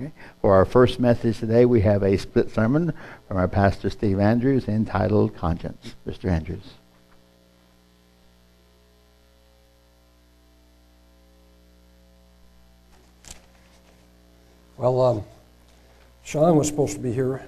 [0.00, 0.12] Okay.
[0.40, 2.94] For our first message today, we have a split sermon
[3.28, 5.94] from our pastor Steve Andrews entitled Conscience.
[6.06, 6.30] Mr.
[6.30, 6.64] Andrews.
[14.78, 15.24] Well, um,
[16.24, 17.44] Sean was supposed to be here.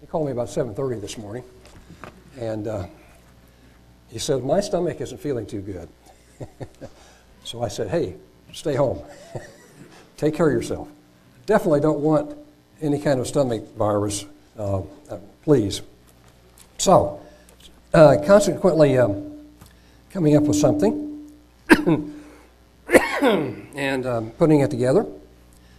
[0.00, 1.42] He called me about 7:30 this morning,
[2.38, 2.86] and uh,
[4.08, 5.88] he said my stomach isn't feeling too good.
[7.42, 8.14] so I said, "Hey,
[8.52, 9.02] stay home.
[10.16, 10.86] Take care of yourself.
[11.50, 12.38] Definitely don't want
[12.80, 14.24] any kind of stomach virus,
[14.56, 15.82] uh, uh, please."
[16.78, 17.20] So,
[17.92, 19.48] uh, consequently, um,
[20.12, 21.28] coming up with something
[23.20, 25.04] and um, putting it together,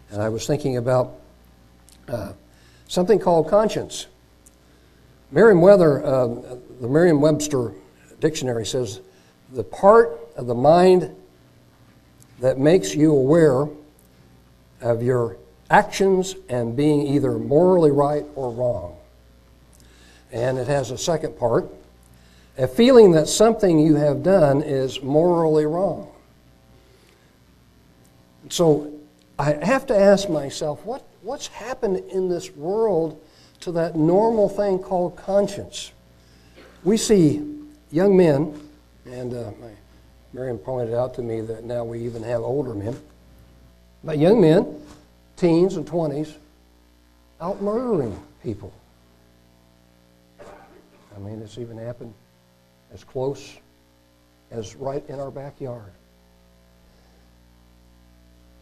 [0.09, 1.13] and I was thinking about
[2.09, 2.33] uh,
[2.89, 4.07] something called conscience.
[5.31, 6.27] Merriam-Webster, uh,
[6.81, 7.71] the Merriam-Webster
[8.19, 8.99] dictionary says
[9.53, 11.15] the part of the mind
[12.41, 13.69] that makes you aware
[14.81, 15.37] of your
[15.71, 18.97] actions and being either morally right or wrong.
[20.31, 21.69] And it has a second part
[22.57, 26.11] a feeling that something you have done is morally wrong.
[28.49, 28.93] So
[29.39, 33.19] I have to ask myself what, what's happened in this world
[33.61, 35.91] to that normal thing called conscience?
[36.83, 37.41] We see
[37.89, 38.59] young men,
[39.05, 39.51] and uh,
[40.33, 42.99] Miriam pointed out to me that now we even have older men,
[44.03, 44.81] but young men,
[45.41, 46.35] teens and 20s,
[47.41, 48.71] out murdering people.
[50.39, 52.13] I mean, it's even happened
[52.93, 53.57] as close
[54.51, 55.91] as right in our backyard.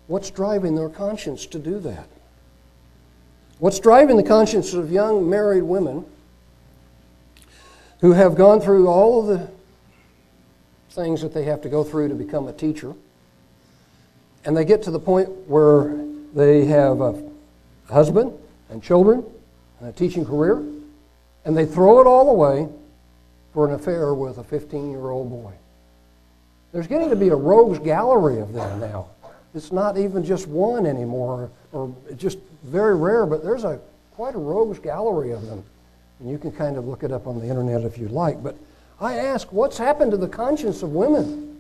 [0.08, 2.08] What's driving their conscience to do that?
[3.60, 6.06] What's driving the conscience of young married women
[8.00, 9.50] who have gone through all of the
[10.92, 12.94] things that they have to go through to become a teacher,
[14.46, 17.22] and they get to the point where they have a
[17.90, 18.34] husband
[18.70, 19.24] and children
[19.80, 20.64] and a teaching career,
[21.46, 22.68] and they throw it all away
[23.54, 25.52] for an affair with a 15 year old boy.
[26.72, 29.08] There's getting to be a rogues gallery of them now.
[29.56, 33.80] It's not even just one anymore, or just very rare, but there's a
[34.16, 35.64] quite a rogues gallery of them.
[36.20, 38.44] And you can kind of look it up on the internet if you like.
[38.44, 38.56] But
[39.02, 41.59] I ask, what's happened to the conscience of women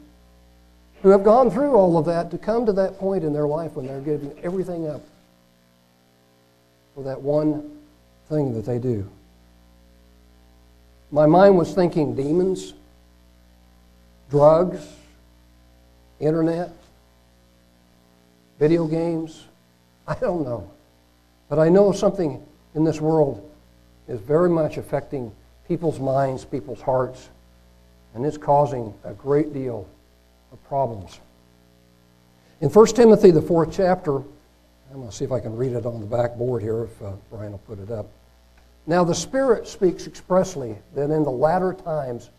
[1.02, 3.76] who have gone through all of that to come to that point in their life
[3.76, 5.02] when they're giving everything up
[6.94, 7.78] for that one
[8.28, 9.10] thing that they do?
[11.12, 12.74] My mind was thinking demons,
[14.30, 14.86] drugs,
[16.20, 16.72] internet,
[18.60, 19.46] video games.
[20.08, 20.70] I don't know.
[21.48, 22.46] But I know something
[22.76, 23.50] in this world
[24.08, 25.31] is very much affecting
[25.68, 27.30] people's minds, people's hearts,
[28.14, 29.88] and it's causing a great deal
[30.52, 31.20] of problems.
[32.62, 35.86] In 1 Timothy, the fourth chapter, I'm going to see if I can read it
[35.86, 38.08] on the back board here, if uh, Brian will put it up.
[38.88, 42.30] Now, the Spirit speaks expressly that in the latter times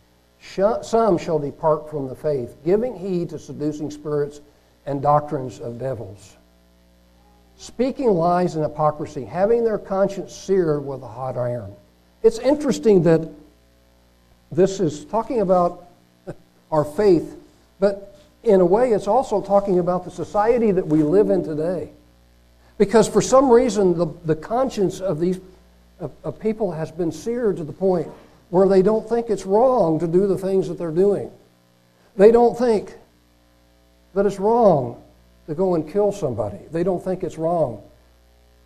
[0.41, 4.41] some shall depart from the faith, giving heed to seducing spirits
[4.87, 6.37] and doctrines of devils,
[7.57, 11.73] speaking lies and hypocrisy, having their conscience seared with a hot iron.
[12.23, 13.29] It's interesting that
[14.51, 15.87] this is talking about
[16.73, 17.37] our faith,
[17.81, 18.15] but
[18.45, 21.91] in a way, it's also talking about the society that we live in today.
[22.79, 25.41] Because for some reason, the, the conscience of these
[25.99, 28.09] of, of people has been seared to the point
[28.49, 31.31] where they don't think it's wrong to do the things that they're doing.
[32.17, 32.95] They don't think
[34.15, 35.03] that it's wrong
[35.47, 36.59] to go and kill somebody.
[36.73, 37.83] They don't think it's wrong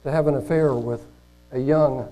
[0.04, 1.04] to have an affair with
[1.52, 2.08] a young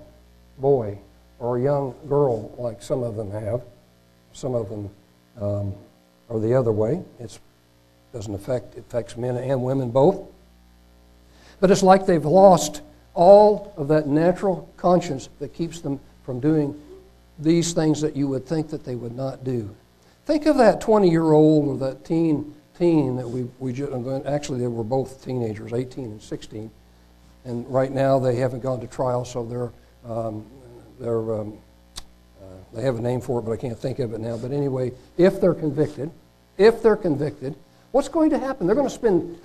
[0.58, 0.98] boy
[1.38, 3.62] or a young girl, like some of them have.
[4.32, 4.90] Some of them
[5.40, 5.74] um,
[6.32, 7.02] are the other way.
[7.20, 7.38] It
[8.12, 10.20] doesn't affect it affects men and women both.
[11.60, 12.82] But it's like they've lost
[13.14, 16.80] all of that natural conscience that keeps them from doing
[17.38, 19.74] these things that you would think that they would not do.
[20.24, 23.92] Think of that 20 year old or that teen teen that we, we just,
[24.26, 26.70] actually they were both teenagers, 18 and 16.
[27.44, 30.44] And right now they haven't gone to trial, so they're, um,
[30.98, 31.58] they're, um,
[32.40, 34.36] uh, they have a name for it, but I can't think of it now.
[34.36, 36.10] But anyway, if they're convicted,
[36.58, 37.54] if they're convicted,
[37.92, 38.66] what's going to happen?
[38.66, 39.38] They're going to spend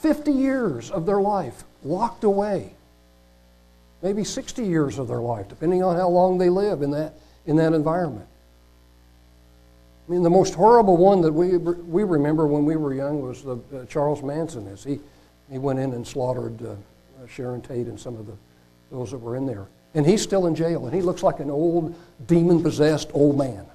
[0.00, 2.72] 50 years of their life locked away.
[4.02, 7.14] Maybe 60 years of their life, depending on how long they live in that,
[7.46, 8.26] in that environment.
[10.08, 13.42] I mean, the most horrible one that we, we remember when we were young was
[13.42, 14.66] the, uh, Charles Manson.
[14.68, 15.00] As he,
[15.50, 16.76] he went in and slaughtered uh,
[17.28, 18.32] Sharon Tate and some of the,
[18.90, 19.66] those that were in there.
[19.94, 21.94] And he's still in jail, and he looks like an old,
[22.26, 23.66] demon possessed old man.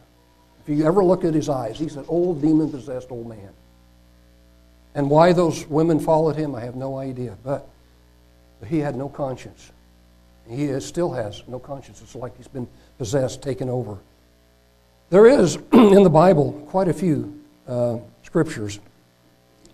[0.65, 3.49] If you ever look at his eyes, he's an old, demon possessed old man.
[4.95, 7.37] And why those women followed him, I have no idea.
[7.43, 7.67] But
[8.63, 9.71] But he had no conscience.
[10.49, 12.01] He is, still has no conscience.
[12.01, 12.67] It's like he's been
[12.97, 13.97] possessed, taken over.
[15.09, 18.79] There is in the Bible quite a few uh, scriptures,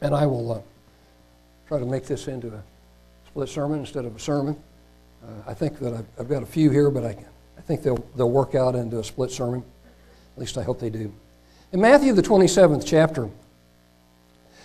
[0.01, 0.61] and I will uh,
[1.67, 2.63] try to make this into a
[3.27, 4.55] split sermon instead of a sermon.
[5.23, 7.15] Uh, I think that I've, I've, got a few here, but I,
[7.57, 9.63] I think they'll, they'll work out into a split sermon.
[10.39, 11.11] At least I hope they do.
[11.73, 13.27] In Matthew, the 27th chapter,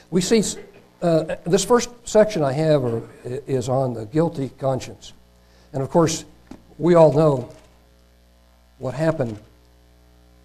[0.09, 0.41] we see
[1.03, 5.15] uh, this first section I have are, is on the guilty conscience.
[5.73, 6.27] And of course,
[6.79, 7.53] we all know
[8.79, 9.37] what happened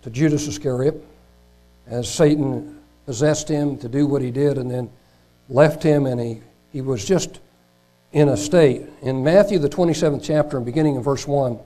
[0.01, 0.95] to Judas Iscariot
[1.85, 4.89] as Satan possessed him to do what he did and then
[5.47, 6.41] left him, and he,
[6.73, 7.39] he was just
[8.13, 8.81] in a state.
[9.03, 11.59] In Matthew, the 27th chapter, and beginning in verse 1,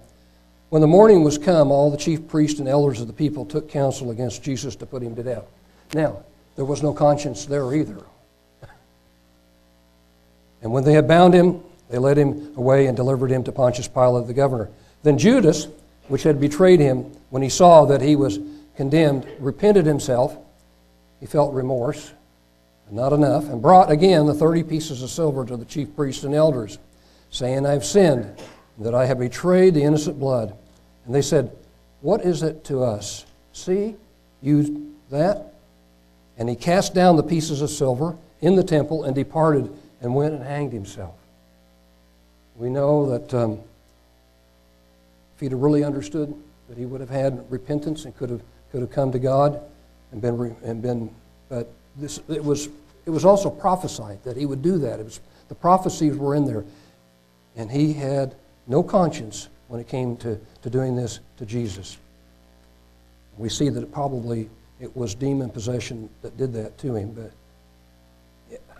[0.73, 3.69] when the morning was come, all the chief priests and elders of the people took
[3.69, 5.43] counsel against Jesus to put him to death.
[5.93, 6.23] Now,
[6.55, 8.03] there was no conscience there either.
[10.63, 11.61] And when they had bound him,
[11.91, 14.67] they led him away and delivered him to Pontius Pilate, the governor.
[15.03, 15.67] Then Judas,
[16.07, 18.39] which had betrayed him, when he saw that he was
[18.75, 20.35] condemned, repented himself.
[21.19, 22.13] He felt remorse,
[22.89, 26.33] not enough, and brought again the thirty pieces of silver to the chief priests and
[26.33, 26.79] elders,
[27.29, 28.41] saying, I have sinned,
[28.79, 30.57] that I have betrayed the innocent blood.
[31.05, 31.51] And they said,
[32.01, 33.25] What is it to us?
[33.53, 33.95] See,
[34.41, 35.53] you that?
[36.37, 39.71] And he cast down the pieces of silver in the temple and departed
[40.01, 41.15] and went and hanged himself.
[42.55, 43.59] We know that um,
[45.35, 46.33] if he'd have really understood
[46.69, 48.41] that he would have had repentance and could have,
[48.71, 49.61] could have come to God
[50.11, 51.09] and been, and been
[51.49, 52.69] but this, it, was,
[53.05, 54.99] it was also prophesied that he would do that.
[54.99, 55.19] It was,
[55.49, 56.65] the prophecies were in there.
[57.55, 58.33] And he had
[58.65, 61.97] no conscience when it came to, to doing this to Jesus.
[63.37, 64.49] We see that it probably
[64.79, 67.13] it was demon possession that did that to him.
[67.13, 67.31] But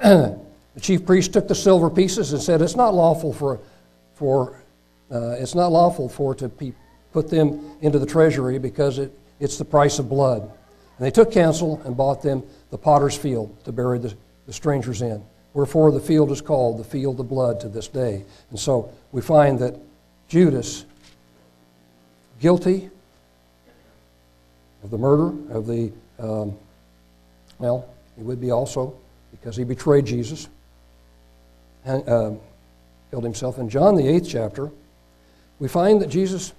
[0.76, 3.60] the chief priest took the silver pieces and said, "It's not lawful for
[4.16, 4.62] for
[5.12, 6.74] uh, it's not lawful for to be,
[7.12, 11.32] put them into the treasury because it, it's the price of blood." And they took
[11.32, 14.14] counsel and bought them the potter's field to bury the,
[14.46, 15.24] the strangers in.
[15.54, 18.26] Wherefore the field is called the field of blood to this day.
[18.50, 19.80] And so we find that
[20.34, 20.86] Judas,
[22.42, 22.90] guilty
[24.84, 26.58] of the murder of the, um,
[27.60, 27.88] well,
[28.18, 28.96] he would be also
[29.30, 30.50] because he betrayed Jesus,
[31.86, 32.32] and, uh,
[33.12, 33.60] killed himself.
[33.60, 34.72] In John, the eighth chapter,
[35.60, 36.52] we find that Jesus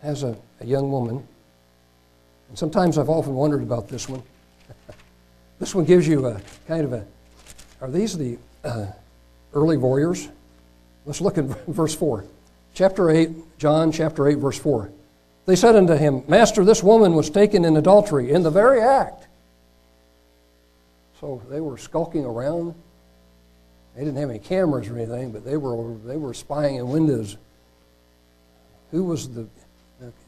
[0.00, 1.22] has a, a young woman.
[2.48, 4.22] And sometimes I've often wondered about this one.
[5.58, 7.04] this one gives you a kind of a,
[7.82, 8.86] are these the uh,
[9.52, 10.30] early warriors?
[11.08, 12.26] Let's look at verse 4.
[12.74, 14.92] Chapter 8, John chapter 8, verse 4.
[15.46, 19.26] They said unto him, Master, this woman was taken in adultery in the very act.
[21.18, 22.74] So they were skulking around.
[23.96, 27.38] They didn't have any cameras or anything, but they were, they were spying in windows.
[28.90, 29.48] Who was the.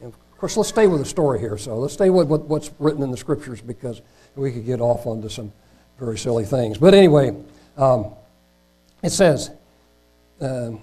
[0.02, 1.58] Of course, let's stay with the story here.
[1.58, 4.00] So let's stay with what's written in the scriptures because
[4.34, 5.52] we could get off onto some
[5.98, 6.78] very silly things.
[6.78, 7.36] But anyway,
[7.76, 8.06] um,
[9.02, 9.50] it says,
[10.40, 10.80] um,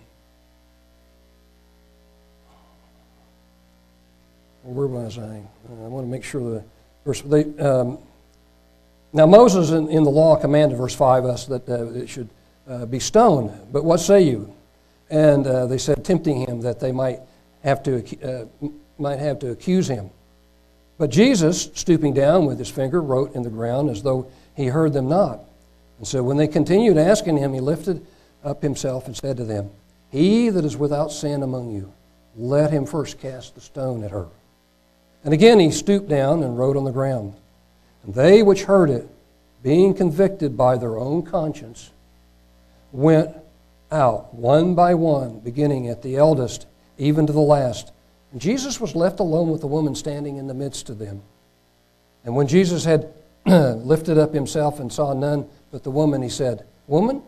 [4.64, 5.42] where was I?
[5.70, 6.64] I want to make sure the
[7.06, 7.22] verse.
[7.22, 7.98] They, um,
[9.14, 12.30] now Moses in, in, the law commanded, verse five, us that uh, it should
[12.68, 13.52] uh, be stoned.
[13.72, 14.54] But what say you?
[15.10, 17.22] And uh, they said, tempting him that they might
[17.64, 20.10] have to uh, might have to accuse him.
[20.98, 24.94] But Jesus, stooping down with his finger, wrote in the ground as though he heard
[24.94, 25.40] them not.
[26.00, 28.06] And so when they continued asking him, he lifted
[28.48, 29.70] up himself and said to them,
[30.12, 31.92] He that is without sin among you,
[32.36, 34.28] let him first cast the stone at her.
[35.24, 37.34] And again he stooped down and wrote on the ground.
[38.04, 39.08] And they which heard it,
[39.64, 41.92] being convicted by their own conscience,
[42.92, 43.36] went
[43.92, 47.92] out one by one, beginning at the eldest, even to the last.
[48.32, 51.22] And Jesus was left alone with the woman standing in the midst of them.
[52.24, 53.14] And when Jesus had
[53.46, 57.22] lifted up himself and saw none but the woman, he said, Woman,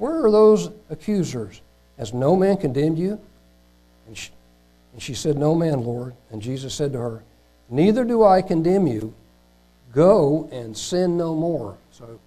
[0.00, 1.60] where are those accusers?
[1.98, 3.20] Has no man condemned you?
[4.06, 4.30] And she,
[4.94, 6.14] and she said, No man, Lord.
[6.30, 7.22] And Jesus said to her,
[7.68, 9.12] Neither do I condemn you.
[9.92, 11.76] Go and sin no more.
[11.92, 12.18] So,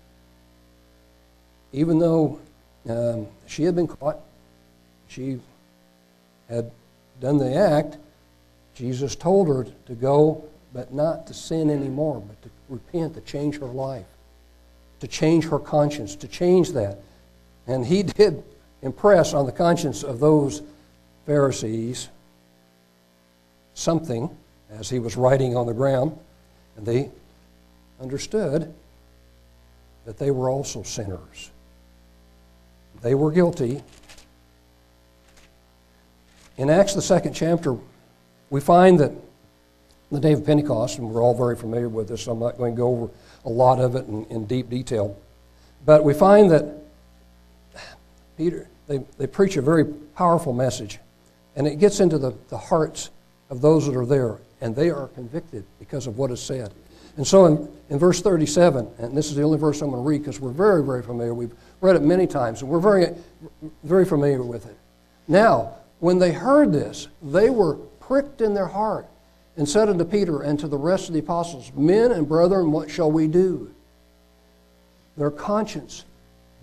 [1.71, 2.39] even though
[2.87, 4.19] um, she had been caught,
[5.07, 5.39] she
[6.47, 6.69] had
[7.19, 7.97] done the act,
[8.75, 10.43] Jesus told her to go,
[10.75, 14.05] but not to sin anymore, but to repent, to change her life,
[14.99, 16.99] to change her conscience, to change that.
[17.67, 18.43] And he did
[18.81, 20.61] impress on the conscience of those
[21.25, 22.09] Pharisees
[23.73, 24.29] something
[24.69, 26.17] as he was writing on the ground,
[26.77, 27.09] and they
[28.01, 28.73] understood
[30.05, 31.49] that they were also sinners.
[33.01, 33.81] they were guilty.
[36.57, 37.75] In Acts, the second chapter,
[38.49, 39.11] we find that
[40.11, 42.73] the day of Pentecost, and we're all very familiar with this, so I'm not going
[42.73, 43.09] to go over
[43.45, 45.17] a lot of it in, in deep detail.
[45.85, 46.82] But we find that
[48.37, 49.85] Peter, they, they preach a very
[50.15, 50.99] powerful message,
[51.55, 53.09] and it gets into the, the hearts
[53.49, 56.71] of those that are there, and they are convicted because of what is said.
[57.15, 60.07] And so in, in verse 37, and this is the only verse I'm going to
[60.07, 61.33] read because we're very, very familiar.
[61.33, 63.13] We've read it many times, and we're very,
[63.83, 64.77] very familiar with it.
[65.27, 69.05] Now, when they heard this, they were pricked in their heart
[69.55, 72.89] and said unto Peter and to the rest of the apostles, Men and brethren, what
[72.89, 73.73] shall we do?
[75.15, 76.05] Their conscience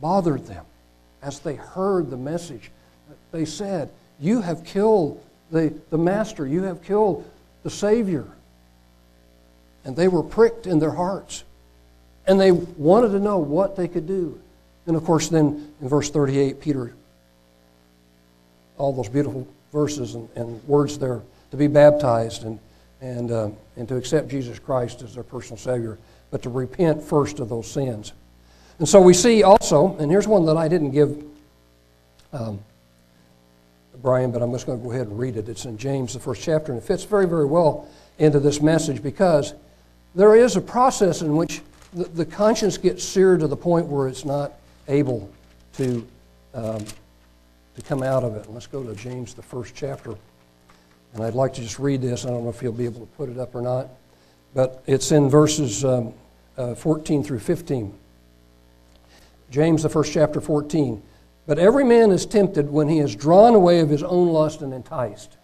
[0.00, 0.64] bothered them
[1.22, 2.70] as they heard the message.
[3.32, 7.28] They said, You have killed the, the Master, you have killed
[7.62, 8.26] the Savior.
[9.84, 11.44] And they were pricked in their hearts.
[12.26, 14.40] And they wanted to know what they could do.
[14.86, 16.92] And of course, then in verse 38, Peter,
[18.76, 22.58] all those beautiful verses and, and words there to be baptized and,
[23.00, 25.98] and, uh, and to accept Jesus Christ as their personal Savior,
[26.30, 28.12] but to repent first of those sins.
[28.80, 31.22] And so we see also, and here's one that I didn't give
[32.32, 32.58] um,
[34.00, 35.50] Brian, but I'm just going to go ahead and read it.
[35.50, 39.02] It's in James, the first chapter, and it fits very, very well into this message
[39.02, 39.52] because
[40.14, 41.60] there is a process in which
[41.92, 44.54] the, the conscience gets seared to the point where it's not
[44.88, 45.30] able
[45.74, 46.08] to,
[46.54, 46.82] um,
[47.74, 48.46] to come out of it.
[48.46, 50.14] And let's go to James, the first chapter.
[51.12, 52.24] And I'd like to just read this.
[52.24, 53.88] I don't know if you'll be able to put it up or not.
[54.54, 56.14] But it's in verses um,
[56.56, 57.99] uh, 14 through 15.
[59.50, 61.02] James, the first chapter, 14.
[61.46, 64.72] But every man is tempted when he is drawn away of his own lust and
[64.72, 65.36] enticed.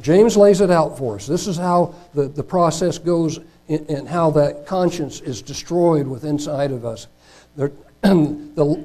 [0.00, 1.26] James lays it out for us.
[1.26, 3.38] This is how the, the process goes
[3.68, 7.08] and how that conscience is destroyed within inside of us.
[7.56, 8.84] the,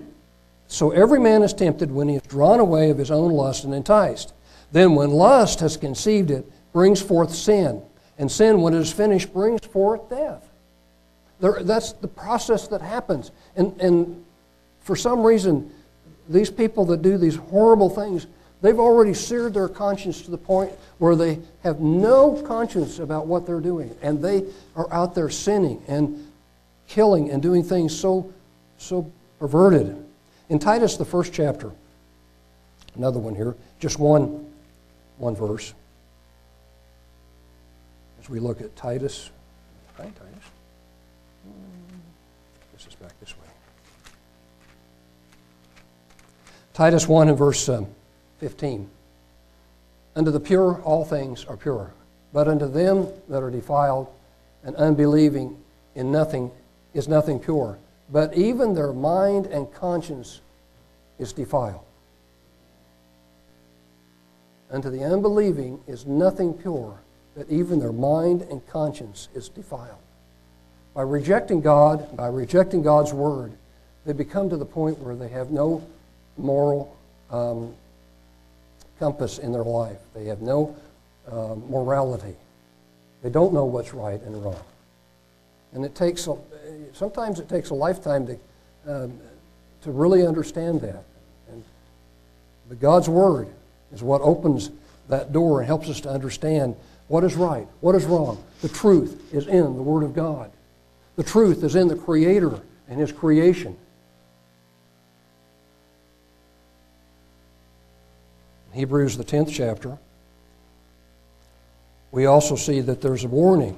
[0.67, 3.73] so every man is tempted when he is drawn away of his own lust and
[3.73, 4.33] enticed.
[4.71, 7.81] Then, when lust has conceived it, brings forth sin.
[8.17, 10.49] And sin, when it is finished, brings forth death.
[11.41, 13.31] There, that's the process that happens.
[13.55, 14.25] And, and
[14.81, 15.71] for some reason,
[16.29, 18.27] these people that do these horrible things,
[18.61, 23.45] they've already seared their conscience to the point where they have no conscience about what
[23.45, 23.95] they're doing.
[24.01, 24.45] And they
[24.75, 26.27] are out there sinning and
[26.87, 28.31] killing and doing things so,
[28.77, 30.03] so perverted.
[30.49, 31.71] In Titus, the first chapter,
[32.95, 34.45] another one here, just one,
[35.17, 35.73] one verse.
[38.21, 39.31] As we look at Titus,
[39.95, 40.45] hi Titus.
[42.73, 43.47] This is back this way.
[46.73, 47.87] Titus 1 and verse um,
[48.39, 48.89] 15.
[50.15, 51.91] Unto the pure all things are pure,
[52.33, 54.07] but unto them that are defiled
[54.63, 55.57] and unbelieving
[55.95, 56.51] in nothing
[56.93, 57.77] is nothing pure,
[58.09, 60.41] but even their mind and conscience
[61.19, 61.83] is defiled.
[64.69, 66.99] Unto the unbelieving is nothing pure,
[67.35, 69.97] but even their mind and conscience is defiled.
[70.93, 73.51] By rejecting God, by rejecting God's word,
[74.05, 75.85] they become to the point where they have no
[76.37, 76.95] moral
[77.29, 77.73] um,
[78.99, 79.97] compass in their life.
[80.13, 80.75] They have no
[81.29, 82.35] uh, morality.
[83.23, 84.63] They don't know what's right and wrong.
[85.73, 86.35] And it takes, a,
[86.93, 88.39] sometimes it takes a lifetime to,
[88.87, 89.19] um,
[89.83, 91.03] to really understand that.
[91.49, 91.63] And,
[92.67, 93.47] but God's Word
[93.93, 94.71] is what opens
[95.07, 96.75] that door and helps us to understand
[97.07, 98.43] what is right, what is wrong.
[98.61, 100.51] The truth is in the Word of God.
[101.15, 103.77] The truth is in the Creator and His creation.
[108.73, 109.97] Hebrews, the 10th chapter,
[112.11, 113.77] we also see that there's a warning.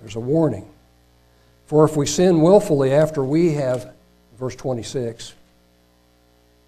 [0.00, 0.68] There's a warning.
[1.66, 3.92] For if we sin willfully after we have,
[4.38, 5.34] verse 26,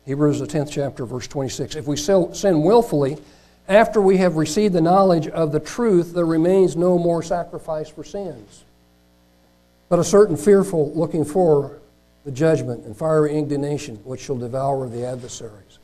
[0.06, 3.18] Hebrews, the 10th chapter, verse 26, if we sin willfully
[3.68, 8.02] after we have received the knowledge of the truth, there remains no more sacrifice for
[8.02, 8.64] sins,
[9.88, 11.78] but a certain fearful looking for
[12.24, 15.78] the judgment and fiery indignation which shall devour the adversaries.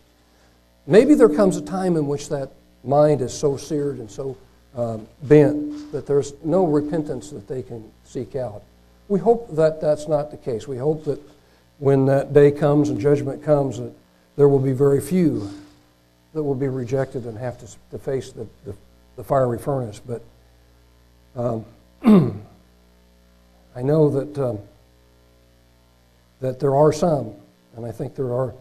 [0.86, 2.50] Maybe there comes a time in which that
[2.84, 4.36] mind is so seared and so
[4.76, 8.62] um, bent that there's no repentance that they can seek out.
[9.08, 10.68] We hope that that's not the case.
[10.68, 11.20] We hope that
[11.78, 13.92] when that day comes and judgment comes, that
[14.36, 15.50] there will be very few
[16.34, 18.74] that will be rejected and have to, to face the, the,
[19.16, 20.00] the, fiery furnace.
[20.06, 20.22] But
[21.34, 21.64] um,
[23.74, 24.58] I know that, um,
[26.40, 27.32] that there are some,
[27.74, 28.52] and I think there are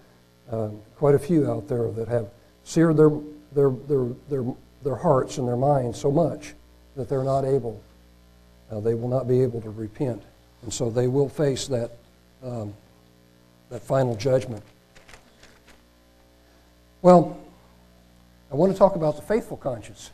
[0.51, 2.29] uh, quite a few out there that have
[2.63, 3.11] seared their,
[3.53, 4.43] their, their, their,
[4.83, 6.53] their hearts and their minds so much
[6.95, 7.81] that they're not able,
[8.71, 10.21] uh, they will not be able to repent.
[10.61, 11.91] And so they will face that,
[12.43, 12.73] um,
[13.69, 14.63] that final judgment.
[17.01, 17.37] Well,
[18.51, 20.11] I want to talk about the faithful conscience.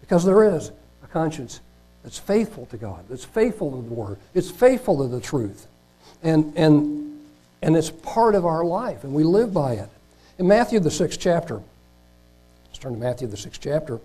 [0.00, 1.60] Because there is a conscience
[2.02, 5.66] that's faithful to God, that's faithful to the Word, it's faithful to the truth.
[6.22, 7.09] And, and,
[7.62, 9.88] and it's part of our life, and we live by it.
[10.38, 11.60] In Matthew, the sixth chapter,
[12.66, 14.00] let's turn to Matthew, the sixth chapter,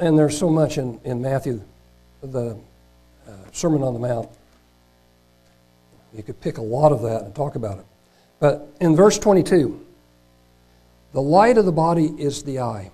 [0.00, 1.60] and there's so much in, in Matthew,
[2.22, 2.56] the
[3.28, 4.28] uh, Sermon on the Mount.
[6.14, 7.84] You could pick a lot of that and talk about it.
[8.40, 9.84] But in verse 22,
[11.12, 12.90] the light of the body is the eye.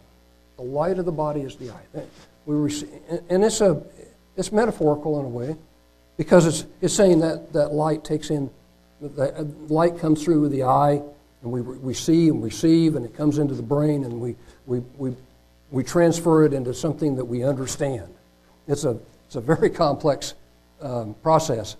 [0.56, 2.02] The light of the body is the eye.
[2.44, 2.90] We receive,
[3.28, 3.82] and it's, a,
[4.36, 5.56] it's metaphorical in a way
[6.16, 8.50] because it's, it's saying that, that light takes in,
[9.00, 11.02] the light comes through the eye
[11.42, 14.80] and we, we see and receive and it comes into the brain and we, we,
[14.96, 15.16] we,
[15.70, 18.12] we transfer it into something that we understand.
[18.68, 20.34] It's a, it's a very complex
[20.82, 21.76] um, process.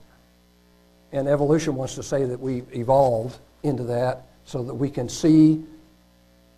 [1.13, 5.63] And evolution wants to say that we evolved into that so that we can see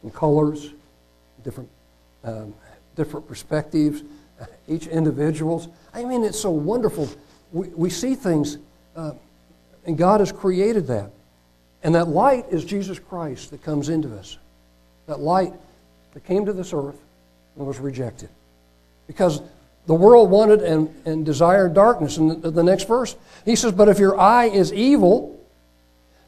[0.02, 0.70] in colors,
[1.42, 1.68] different,
[2.24, 2.54] um,
[2.96, 4.02] different perspectives,
[4.68, 5.68] each individual's.
[5.94, 7.08] I mean, it's so wonderful.
[7.52, 8.58] We, we see things,
[8.96, 9.12] uh,
[9.84, 11.10] and God has created that.
[11.82, 14.38] And that light is Jesus Christ that comes into us.
[15.06, 15.52] That light
[16.14, 17.00] that came to this earth
[17.56, 18.28] and was rejected.
[19.06, 19.42] Because
[19.86, 22.16] the world wanted and, and desired darkness.
[22.16, 25.40] In the, the next verse, he says, But if your eye is evil,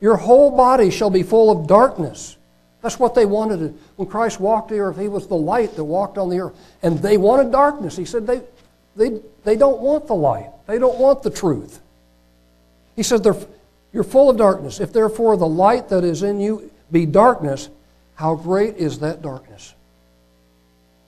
[0.01, 2.37] your whole body shall be full of darkness.
[2.83, 3.79] That's what they wanted.
[3.97, 6.55] When Christ walked the earth, he was the light that walked on the earth.
[6.83, 7.97] And they wanted darkness.
[7.97, 8.43] He said they,
[8.97, 11.81] they, they don't want the light, they don't want the truth.
[12.97, 13.27] He said,
[13.93, 14.81] You're full of darkness.
[14.81, 17.69] If therefore the light that is in you be darkness,
[18.15, 19.75] how great is that darkness?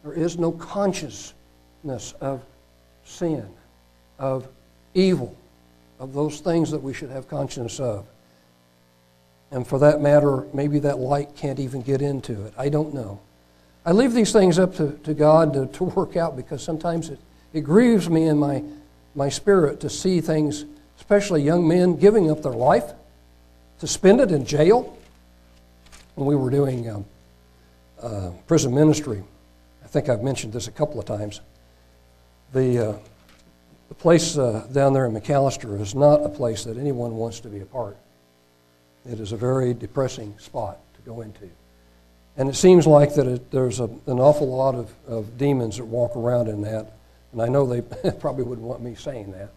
[0.02, 2.42] There is no consciousness of
[3.04, 3.48] sin,
[4.18, 4.46] of
[4.94, 5.36] evil,
[5.98, 8.06] of those things that we should have conscience of.
[9.50, 12.54] And for that matter, maybe that light can't even get into it.
[12.58, 13.20] I don't know.
[13.84, 17.20] I leave these things up to, to God to, to work out because sometimes it,
[17.52, 18.62] it grieves me in my,
[19.14, 20.64] my spirit to see things,
[21.06, 22.92] especially young men giving up their life
[23.78, 24.98] to spend it in jail.
[26.16, 27.04] When we were doing um,
[28.02, 29.22] uh, prison ministry,
[29.84, 31.40] I think I've mentioned this a couple of times.
[32.52, 32.98] The, uh,
[33.88, 37.48] the place uh, down there in McAlester is not a place that anyone wants to
[37.48, 37.96] be a part.
[39.08, 41.48] It is a very depressing spot to go into.
[42.36, 45.84] And it seems like that it, there's a, an awful lot of, of demons that
[45.84, 46.94] walk around in that.
[47.30, 49.50] And I know they probably wouldn't want me saying that.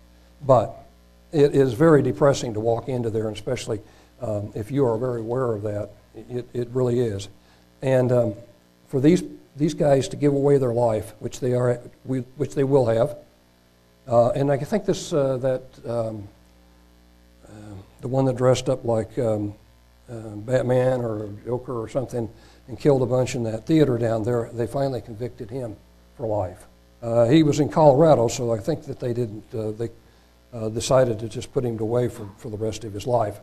[0.46, 0.86] But
[1.32, 3.80] it is very depressing to walk into there, and especially
[4.22, 5.90] um, if you are very aware of that.
[6.16, 7.30] It, it really is.
[7.82, 8.34] And um,
[8.88, 9.24] for these,
[9.56, 13.16] these guys to give away their life, which they, are, which they will have,
[14.08, 16.28] uh, and I think this, uh, that um,
[18.02, 19.54] the one that dressed up like um,
[20.10, 22.30] uh, Batman or Joker or something
[22.68, 25.76] and killed a bunch in that theater down there, they finally convicted him
[26.18, 26.66] for life.
[27.02, 29.90] Uh, he was in Colorado, so I think that they didn't, uh, they
[30.54, 33.40] uh, decided to just put him away for, for the rest of his life.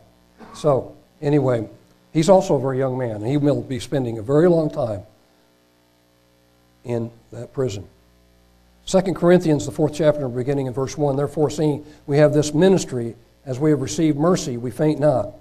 [0.53, 1.69] So, anyway,
[2.13, 3.23] he's also a very young man.
[3.23, 5.03] He will be spending a very long time
[6.83, 7.87] in that prison.
[8.85, 13.15] 2 Corinthians, the fourth chapter, beginning in verse 1, therefore, seeing we have this ministry,
[13.45, 15.33] as we have received mercy, we faint not,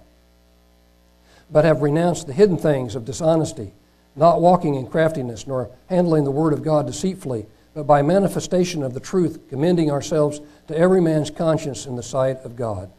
[1.51, 3.71] but have renounced the hidden things of dishonesty,
[4.17, 8.95] not walking in craftiness, nor handling the word of God deceitfully, but by manifestation of
[8.95, 12.91] the truth, commending ourselves to every man's conscience in the sight of God.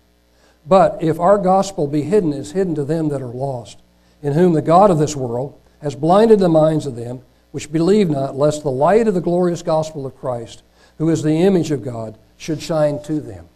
[0.68, 3.80] But if our gospel be hidden, is hidden to them that are lost,
[4.22, 8.08] in whom the God of this world has blinded the minds of them which believe
[8.08, 10.62] not, lest the light of the glorious gospel of Christ,
[11.00, 13.48] who is the image of God, should shine to them.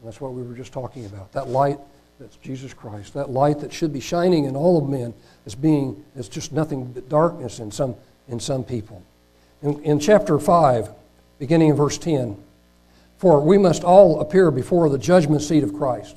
[0.00, 1.32] And that's what we were just talking about.
[1.32, 1.78] That light
[2.20, 3.14] that's Jesus Christ.
[3.14, 5.14] That light that should be shining in all of men
[5.46, 7.96] is being is just nothing but darkness in some
[8.28, 9.02] in some people.
[9.62, 10.88] In, in chapter five,
[11.38, 12.36] beginning in verse ten,
[13.18, 16.16] for we must all appear before the judgment seat of Christ,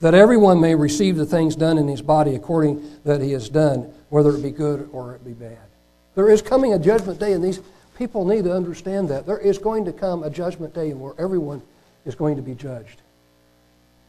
[0.00, 3.92] that everyone may receive the things done in his body according that he has done,
[4.10, 5.58] whether it be good or it be bad.
[6.14, 7.60] There is coming a judgment day, and these
[7.96, 9.26] people need to understand that.
[9.26, 11.62] There is going to come a judgment day where everyone
[12.04, 13.00] is going to be judged.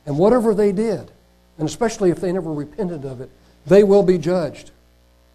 [0.05, 1.11] And whatever they did,
[1.57, 3.29] and especially if they never repented of it,
[3.65, 4.71] they will be judged.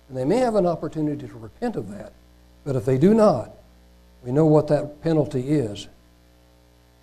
[0.09, 2.13] And they may have an opportunity to repent of that.
[2.65, 3.51] But if they do not,
[4.25, 5.87] we know what that penalty is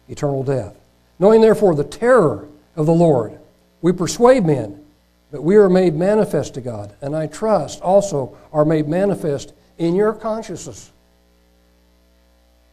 [0.10, 0.76] eternal death.
[1.20, 3.38] Knowing therefore the terror of the Lord,
[3.82, 4.84] we persuade men,
[5.32, 9.96] but we are made manifest to God, and I trust also are made manifest in
[9.96, 10.92] your consciousness.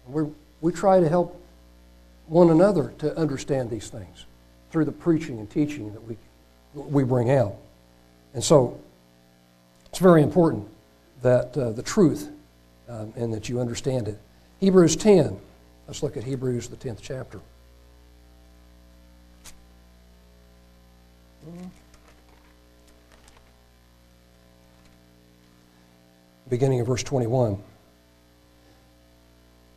[0.08, 0.24] we
[0.60, 1.40] we try to help
[2.26, 4.26] one another to understand these things
[4.70, 6.16] through the preaching and teaching that we,
[6.74, 7.54] we bring out.
[8.34, 8.78] And so
[9.86, 10.68] it's very important
[11.22, 12.28] that uh, the truth
[12.88, 14.18] um, and that you understand it.
[14.60, 15.38] Hebrews 10.
[15.86, 17.40] Let's look at Hebrews, the 10th chapter.
[26.48, 27.62] Beginning of verse 21.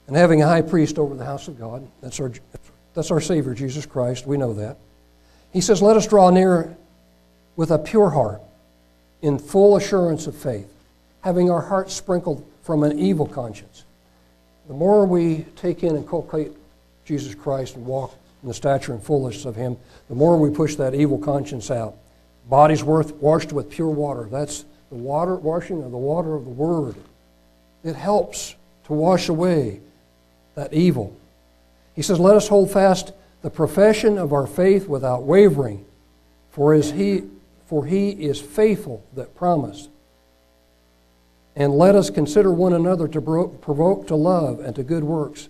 [0.08, 2.32] And having a high priest over the house of God, that's our,
[2.94, 4.78] that's our Savior, Jesus Christ, we know that.
[5.54, 6.76] He says, Let us draw near
[7.56, 8.42] with a pure heart,
[9.22, 10.70] in full assurance of faith,
[11.22, 13.86] having our hearts sprinkled from an evil conscience.
[14.68, 16.52] The more we take in and cultivate
[17.06, 19.78] Jesus Christ and walk in the stature and fullness of Him,
[20.10, 21.96] the more we push that evil conscience out.
[22.50, 24.28] Bodies worth washed with pure water.
[24.32, 26.96] That's the water washing of the water of the Word.
[27.84, 28.56] It helps
[28.86, 29.80] to wash away
[30.56, 31.16] that evil.
[31.96, 35.86] He says, Let us hold fast the profession of our faith without wavering,
[36.52, 37.24] for, is he,
[37.68, 39.90] for he is faithful that promised.
[41.56, 43.22] And let us consider one another to
[43.62, 45.50] provoke to love and to good works.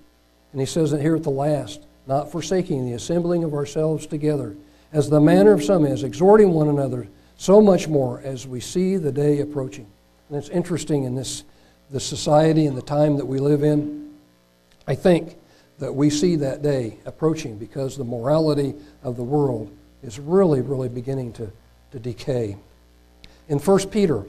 [0.51, 4.55] And he says it here at the last, not forsaking the assembling of ourselves together,
[4.91, 8.97] as the manner of some is, exhorting one another, so much more as we see
[8.97, 9.87] the day approaching.
[10.29, 11.43] And it's interesting in this,
[11.89, 14.13] this society and the time that we live in.
[14.87, 15.35] I think
[15.79, 19.71] that we see that day approaching because the morality of the world
[20.03, 21.51] is really, really beginning to,
[21.91, 22.57] to decay.
[23.49, 24.23] In 1 Peter,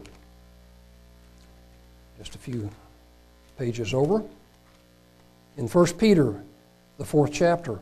[2.22, 2.70] just a few
[3.58, 4.22] pages over,
[5.56, 6.40] in 1 Peter,
[6.96, 7.80] the fourth chapter,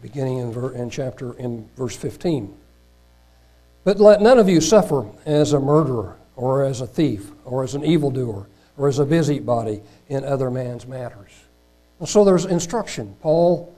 [0.00, 2.56] beginning in, ver- in chapter in verse 15.
[3.82, 7.74] But let none of you suffer as a murderer, or as a thief, or as
[7.74, 8.46] an evildoer,
[8.76, 11.32] or as a busybody in other man's matters.
[11.98, 13.16] And so there's instruction.
[13.20, 13.74] Paul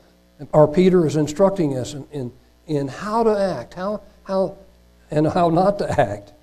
[0.53, 2.33] or Peter is instructing us in, in,
[2.67, 4.59] in how to act, how, how,
[5.11, 6.35] and how not to act.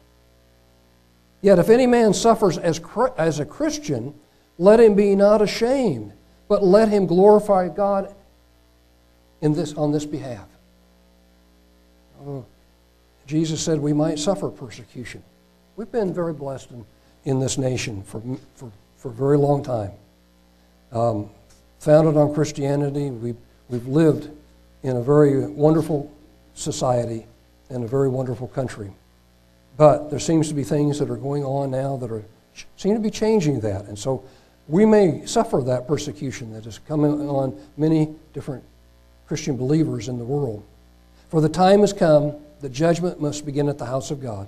[1.42, 2.82] Yet if any man suffers as,
[3.18, 4.14] as a Christian,
[4.58, 6.14] let him be not ashamed,
[6.48, 8.14] but let him glorify God
[9.42, 10.48] in this, on this behalf.
[12.26, 12.46] Oh,
[13.28, 15.22] Jesus said we might suffer persecution.
[15.76, 16.86] We've been very blessed in,
[17.26, 18.22] in this nation for,
[18.56, 19.92] for, for a very long time.
[20.92, 21.30] Um,
[21.80, 23.38] founded on Christianity, we've,
[23.70, 24.30] we've lived
[24.82, 26.12] in a very wonderful
[26.56, 27.28] society
[27.70, 28.92] and a very wonderful country.
[29.78, 32.24] But there seems to be things that are going on now that are
[32.76, 33.86] seem to be changing that.
[33.86, 34.24] And so
[34.68, 38.64] we may suffer that persecution that is coming on many different
[39.28, 40.64] Christian believers in the world.
[41.30, 44.48] For the time has come that judgment must begin at the house of God.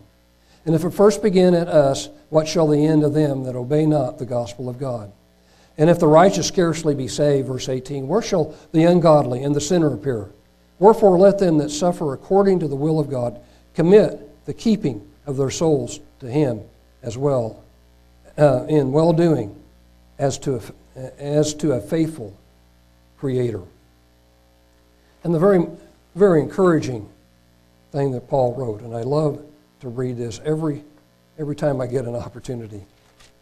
[0.65, 3.85] And if it first begin at us, what shall the end of them that obey
[3.85, 5.11] not the gospel of God?
[5.77, 9.61] And if the righteous scarcely be saved, verse 18, where shall the ungodly and the
[9.61, 10.29] sinner appear?
[10.79, 13.39] Wherefore let them that suffer according to the will of God
[13.73, 16.61] commit the keeping of their souls to Him
[17.03, 17.63] as well,
[18.37, 19.55] uh, in well doing
[20.17, 20.61] as to,
[20.95, 22.35] a, as to a faithful
[23.19, 23.61] Creator.
[25.23, 25.65] And the very,
[26.15, 27.07] very encouraging
[27.91, 29.41] thing that Paul wrote, and I love
[29.81, 30.83] to read this every,
[31.37, 32.81] every time I get an opportunity.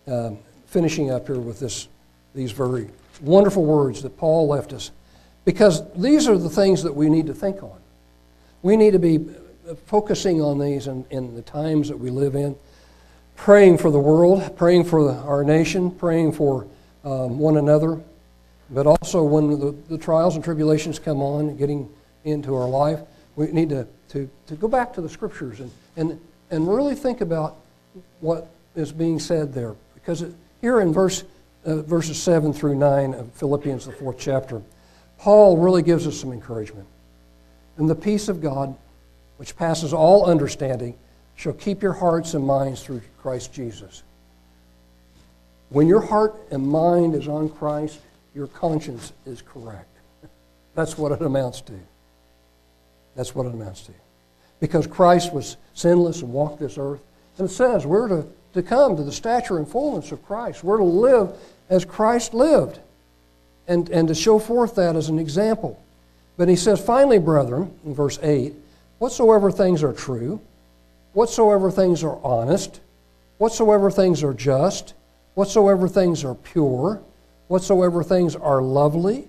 [0.08, 1.88] Um, finishing up here with this,
[2.36, 2.90] these very
[3.22, 4.92] wonderful words that Paul left us,
[5.46, 7.80] because these are the things that we need to think on.
[8.62, 9.26] We need to be
[9.76, 12.56] focusing on these in, in the times that we live in,
[13.36, 16.68] praying for the world, praying for the, our nation, praying for
[17.04, 18.02] um, one another,
[18.70, 21.90] but also when the, the trials and tribulations come on, getting
[22.26, 23.00] into our life,
[23.36, 26.20] we need to, to, to go back to the scriptures and, and,
[26.52, 27.58] and really think about
[28.20, 29.76] what is being said there.
[29.94, 31.24] Because it, here in verse,
[31.66, 34.62] uh, verses 7 through 9 of Philippians, the fourth chapter,
[35.20, 36.88] Paul really gives us some encouragement.
[37.78, 38.76] And the peace of God,
[39.38, 40.96] which passes all understanding,
[41.36, 44.04] shall keep your hearts and minds through Christ Jesus.
[45.70, 48.00] When your heart and mind is on Christ,
[48.34, 49.90] your conscience is correct.
[50.76, 51.74] That's what it amounts to.
[53.16, 53.92] That's what it amounts to.
[54.60, 57.02] Because Christ was sinless and walked this earth.
[57.38, 60.64] And it says we're to, to come to the stature and fullness of Christ.
[60.64, 61.36] We're to live
[61.70, 62.80] as Christ lived
[63.68, 65.82] and, and to show forth that as an example.
[66.38, 68.54] But he says, finally, brethren, in verse 8,
[69.00, 70.40] whatsoever things are true,
[71.14, 72.80] whatsoever things are honest,
[73.38, 74.94] whatsoever things are just,
[75.36, 77.02] whatsoever things are pure,
[77.48, 79.28] whatsoever things are lovely,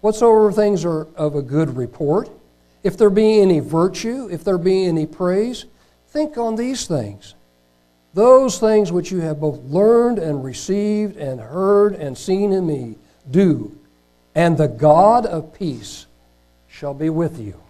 [0.00, 2.30] whatsoever things are of a good report,
[2.82, 5.64] if there be any virtue, if there be any praise,
[6.08, 7.34] think on these things.
[8.14, 12.96] Those things which you have both learned and received and heard and seen in me,
[13.30, 13.76] do,
[14.34, 16.06] and the God of peace
[16.68, 17.60] shall be with you.